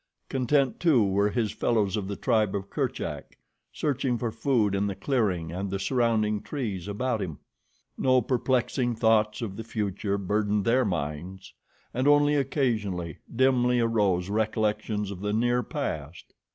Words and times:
Content, 0.29 0.79
too, 0.79 1.05
were 1.05 1.29
his 1.29 1.51
fellows 1.51 1.95
of 1.95 2.07
the 2.07 2.15
tribe 2.15 2.55
of 2.55 2.71
Kerchak, 2.71 3.37
searching 3.71 4.17
for 4.17 4.31
food 4.31 4.73
in 4.73 4.87
the 4.87 4.95
clearing 4.95 5.51
and 5.51 5.69
the 5.69 5.77
surrounding 5.77 6.41
trees 6.41 6.87
about 6.87 7.21
him. 7.21 7.37
No 7.99 8.19
perplexing 8.19 8.95
thoughts 8.95 9.43
of 9.43 9.57
the 9.57 9.63
future 9.63 10.17
burdened 10.17 10.65
their 10.65 10.85
minds, 10.85 11.53
and 11.93 12.07
only 12.07 12.33
occasionally, 12.33 13.19
dimly 13.31 13.79
arose 13.79 14.27
recollections 14.27 15.11
of 15.11 15.19
the 15.19 15.33
near 15.33 15.61
past. 15.61 16.33